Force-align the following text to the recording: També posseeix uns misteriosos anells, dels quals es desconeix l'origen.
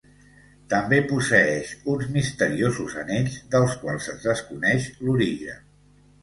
També 0.73 0.97
posseeix 1.11 1.73
uns 1.93 2.07
misteriosos 2.15 2.95
anells, 3.03 3.37
dels 3.57 3.77
quals 3.85 4.09
es 4.15 4.25
desconeix 4.29 4.91
l'origen. 5.05 5.63